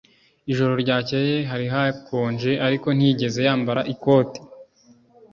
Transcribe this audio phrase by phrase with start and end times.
[0.51, 4.39] Ijoro ryakeye hari hakonje ariko ntiyigeze yambara ikote